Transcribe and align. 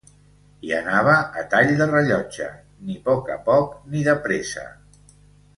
Hi 0.67 0.71
anava 0.77 1.17
a 1.41 1.43
tall 1.51 1.69
de 1.81 1.87
rellotge, 1.91 2.49
ni 2.89 2.97
poc 3.11 3.31
a 3.37 3.39
poc 3.51 3.79
ni 3.93 4.03
depresa 4.09 4.69